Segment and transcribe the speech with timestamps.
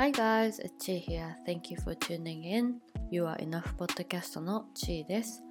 [0.00, 1.36] Hi guys, it's Chi here.
[1.44, 2.80] Thank you for tuning in.
[3.10, 5.42] You are enough podcast の Chi です。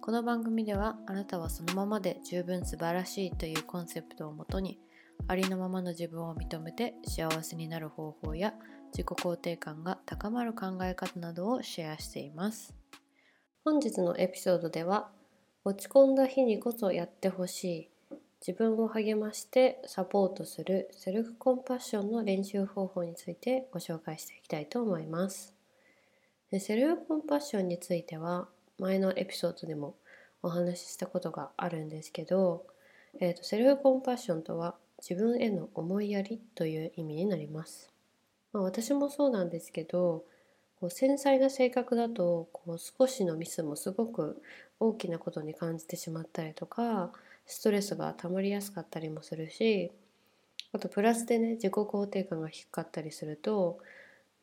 [0.00, 4.80] この番組ではあなたはそのままで十分素晴らしいというコンセプトをもとに
[5.28, 8.54] ありのままの自分を認めて幸せになる方法や
[8.90, 12.74] 自己肯定感が高まる考え方などをシェアしています。
[13.64, 15.12] 本日のエピソードでは
[15.64, 17.91] 落ち込んだ日にこそやってほしい
[18.44, 25.54] 自分を励ましてサポートするセルフコンパッションの練習方法についてご紹介していきたいと思います。
[26.50, 28.48] でセルフコンパッションについては
[28.80, 29.94] 前のエピソードでも
[30.42, 32.66] お話ししたことがあるんですけど、
[33.20, 37.92] えーと、セルフコンパッションとは自分への思いやりという意味になります。
[38.52, 40.24] まあ、私もそうなんですけど
[40.80, 44.42] こう繊細な性格だとこう少しのミスもすごく
[44.80, 47.12] 大きなことに感じてしまったりとか
[47.46, 49.90] ストレスが溜まりやすかったりもするし
[50.72, 53.78] あとプラスでね自己肯定感が低かったりすると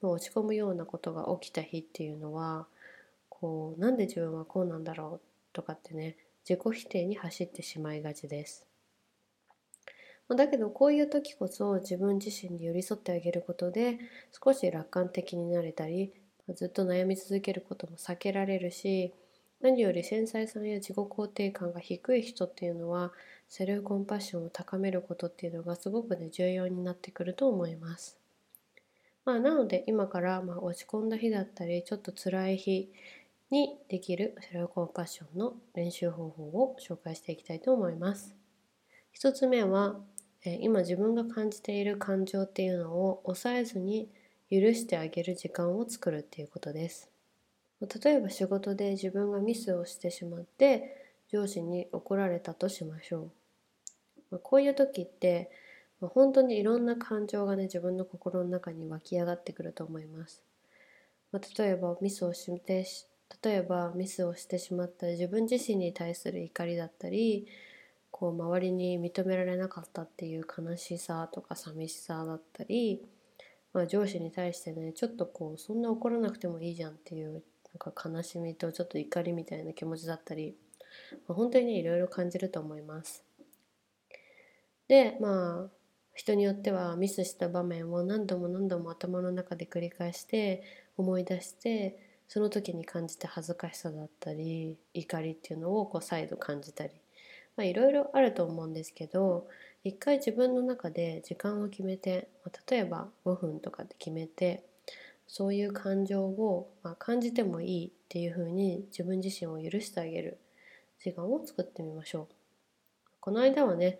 [0.02, 2.68] もう落ち込むようなことが起きた日っていうのは
[3.30, 5.22] こうなんで自分はこうなんだろう
[5.54, 8.66] とかってね自己否定に走ってしまいがちです。
[10.36, 13.98] だけどこういう時こそ自分自身に寄り添ってあげることで
[14.44, 16.14] 少し楽観的になれたり
[16.54, 19.12] ずっと悩み続けることも避けられるし
[19.62, 23.12] 何より繊細さんや自己肯定感が低い人っていうのは
[23.48, 28.18] セルフコンパッションを高めることっていうのがすごくね重要になってくると思います。
[29.26, 32.92] まあ、なので今からまあ落ち込んだ日だったりちょっと辛い日
[33.52, 38.36] にできるセルフコンパッションの練習方法を紹介していきたいと思います。
[39.12, 40.00] 一つ目は
[40.46, 44.10] え今自分が感じている感情っていうのを抑えずに
[44.50, 47.09] 許してあげる時間を作るっていうことです。
[47.82, 53.30] 例えば仕事で自分がミスをしてしまって上司に怒られたとしましょ
[54.32, 54.40] う。
[54.40, 55.50] こういう時って
[56.02, 60.44] 本当にいろんな感情がね自分の心の中に湧き上がってくると思います。
[61.32, 62.86] ま例えばミスをして
[63.44, 67.48] 例えばミスをしてしまった自分自身に対する怒りだったり
[68.12, 73.04] こう周りに認められなかったっていう悲しさとか寂しさだったり、
[73.74, 77.44] まあ、上司に対してねちょっとこうそんな怒らなくてもいいじゃんっていう
[77.74, 80.56] なんか悲しみとちょっと怒りみたいな気持ちだったり、
[81.28, 83.24] まあ、本当にねいろいろ感じると思います。
[84.88, 85.80] でまあ
[86.16, 90.64] 人によってはミスした場面を何度も何度も頭の中で繰り返して
[90.98, 91.98] 思い出して
[92.28, 96.94] その時に感じた恥ずかしさだったり怒りっていうのをこう再度感じたり
[97.56, 99.48] まあいろいろあると思うんですけど
[99.84, 104.66] 一回自分の中で時間を決めて、まあ、例えば5分とかで決めて
[105.32, 110.40] そういう感情を、まあ、感じてもいいっていうふうに自分自身を許してあげる
[110.98, 112.36] 時間を作ってみましょう。
[113.22, 114.00] この間はね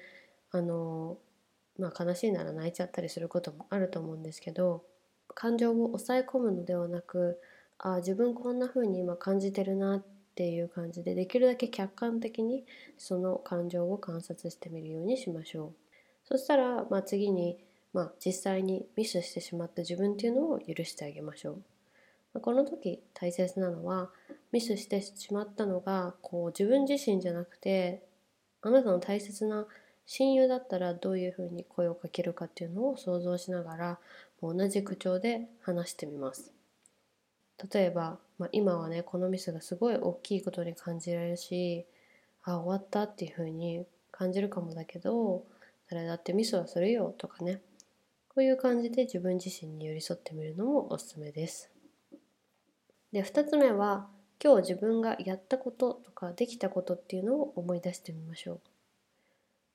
[0.52, 1.20] あの
[1.78, 4.84] まあ、悲しいなら泣いちゃったりすることもあると思うんですけど
[5.34, 7.40] 感情を抑え込むのではなく
[7.78, 12.66] あ自分こんな風に今感じてるなっていう感じでできるだけ客観的に
[12.98, 15.90] その感情を観察してみるようにしましょう。
[16.26, 17.58] そしたら、まあ、次に、
[17.94, 21.52] まあ、実際にミスしてしまった自分っていうのを許してあげましょ
[22.34, 22.40] う。
[22.42, 24.12] この時大切なのは
[24.52, 28.04] ミスしてしまったのがこう自分自身じゃなくて
[28.62, 29.66] あなたの大切な
[30.06, 34.00] 親友だったらどういうふうに声をかけるかっていうのを想像しながら
[34.42, 36.54] 同じ口調で話してみます。
[37.72, 41.86] 例えば、まあ、今はねこのミスがすごい大きいことに感じられるし
[42.44, 45.44] あ終わったっていうふうに感じるかもだけど
[45.90, 47.62] 誰だってミスはするよとかね
[48.40, 51.70] こういう感じで自分自身に寄り添ってみるのもおすすめです。
[53.12, 54.08] で2つ目は
[54.42, 58.60] 今日自分がやったこととかできたことっていうのを思い出してみましょう。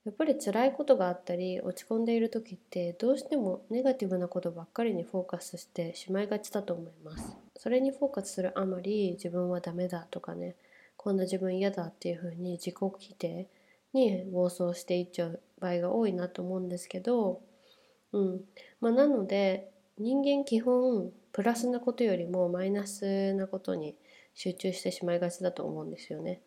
[0.07, 10.57] やっぱり辛いことがあったり落ち込んでいる時ってどうしてもネガティブなことばっかりにフォーカスしてしまいがちだと思いますそれにフォーカスするあまり自分はダメだとかね
[10.97, 13.47] こんな自分嫌だっていう風に自己否定
[13.93, 17.43] に暴走していっちゃう場合が多いなと思うんですけど
[18.15, 18.41] うん。
[18.81, 23.97] まあなので人間基本プラスなことよりもマイナスなことに
[24.35, 26.41] 集中してしまいがちだと思うんですよね。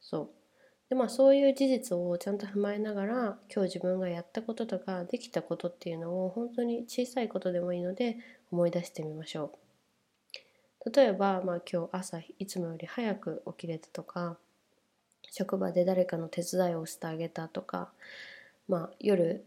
[0.00, 0.30] そう。
[0.88, 8.16] でまあそういう事実をちゃんと踏まえながら今日自分がやったこととかできたことっていうのを本当に小さいことでもいいので
[8.50, 9.52] 思い出してみましょ
[10.86, 10.90] う。
[10.90, 14.38] 例えば、まあ、今日朝いつもより早く起きれたとか
[15.30, 17.92] 職場で誰かの手伝いをしてあげたとか、
[18.66, 19.44] まあ、夜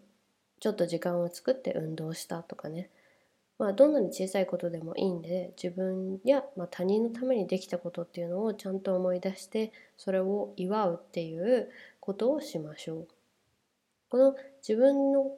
[0.64, 2.90] ちょっと時間を作って運動したとかね
[3.60, 11.70] まあ、どんなに小さいことでもいいんで自分や、ま、他人のためにできたことっていうのをちゃんと思い出してそれを祝うっていう
[12.00, 13.08] ことをしましょう。
[14.10, 15.32] この自分の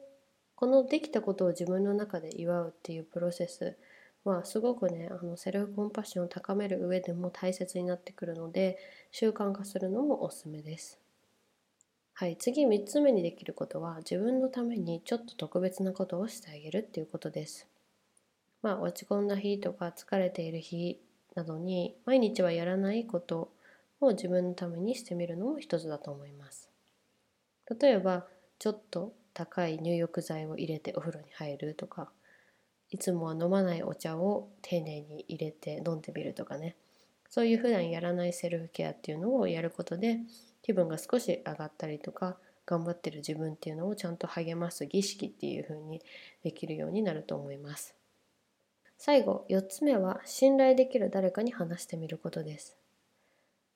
[0.54, 3.76] このできたことを自分の中で祝うっていうプロセス
[4.22, 8.78] はすごくねあのセルフコンパッションを高める上でも大切になってくるので
[9.10, 11.05] 習慣化するのもおすすめです。
[12.18, 17.68] はい、次3つ目にできることは自分のためにちょっと特別なことをしてあげるっていうことです。
[18.62, 20.98] まあ落ち込んだ日とか疲れている日
[21.34, 23.52] などに毎日はやらないこと
[24.00, 26.70] を自分のためにしてみるのも一つだと思います。
[27.78, 28.24] 例えば
[28.58, 32.08] ちょっと高い入浴剤を入れてお風呂に入るとか
[32.88, 36.76] いつもは飲まないお茶を丁寧に入れて飲んでみるとかね
[37.28, 40.20] そういう普段やらないセルフケアっていうのをやることで
[40.66, 42.36] 気分が少し上がったりとか
[42.66, 46.02] 頑張ってる自分っていうのをちゃんと励ます儀式っていう風に
[46.42, 47.94] できるようになると思います。
[48.98, 52.76] 最後4つ目は信頼できる誰かに話してみることです。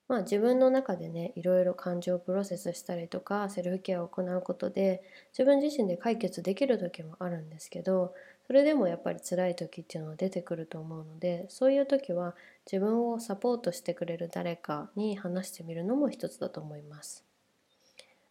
[0.08, 8.14] まあ自分の中でねいろいろ感情をプロセスしたりとかセルフケアを行うことで自分自身で解決できる時もあるんですけど
[8.50, 12.35] それでもやっぱり辛い時っていうのは出てくると思うのでそういう時は
[12.67, 17.25] 自分をサポートしてくれる誰かに話してみるのも一つだと思います。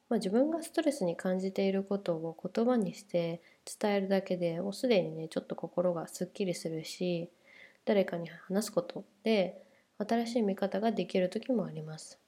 [0.09, 3.41] まあ、自分がストレスに感じていることを言葉にして
[3.79, 7.29] 伝えるだけでもうすでにねちょっと心がすっきりするし
[7.85, 9.63] 誰かに話すことで
[9.99, 12.19] 新しい見方ができる時もあります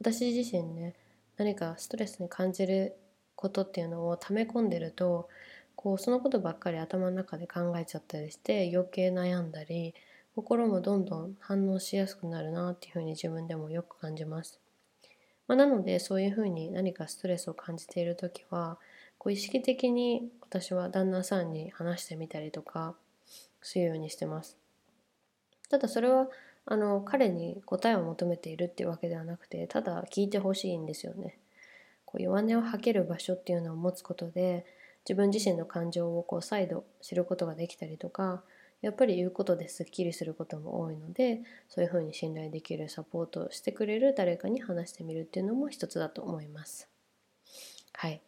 [0.00, 0.94] 私自身ね
[1.38, 2.94] 何かストレスに感じる
[3.36, 5.30] ことっていうのを溜め込んでると
[5.80, 9.94] こうそのことばっかり頭の中で考えちゃったりして余計悩んだり
[10.34, 14.58] 心もどんどん反応しやすくなるなっていうふうに自分でもよく感じます。
[15.46, 18.76] まあ、なのでそういうふうに何かストレスを感じている時は
[19.18, 22.96] こう意識的に私は旦那さんに話してみたりとか
[23.62, 24.58] するようにしてます。
[25.70, 26.28] ただそれは
[26.66, 31.38] あの彼に答えを求めているっていうわけではなくてただ聞いてほしいんですよね。
[32.04, 34.66] こう弱音を吐ける場所っていうのを持つことで
[35.04, 38.42] 自分自身の感情をこう再度知ることができたりとか
[38.80, 46.88] やっぱり言うことですっきりすることも多いのでそういうふうに信頼できるサポートをしてくれる誰かに話してみるっていうのも一つだと思います。
[47.94, 48.22] はい。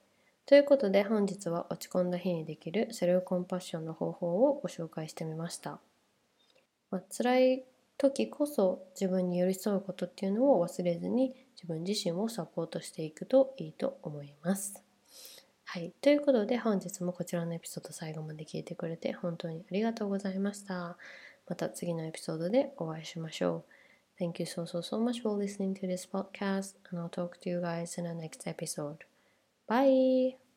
[0.47, 5.79] ということで本日は落ち込んだ日にできるセルフコンパッションの方法をご紹介してみました。
[6.91, 7.65] まあ、辛い
[7.99, 14.90] 時こそ自分に寄り添うことっていうのを忘れずに自分自身をサポートしていくといいと思います。
[15.73, 15.93] はい。
[16.03, 20.97] ということで本日もこちらのエピソード最後まで聞いてくれて本当にありがとうございました。
[21.49, 23.63] また次のエピソードでお会いしましょ
[24.19, 24.21] う。
[24.21, 27.61] Thank you so so so much for listening to this podcast and I'll talk to you
[27.61, 28.97] guys in the next episode.
[29.69, 30.50] Bye!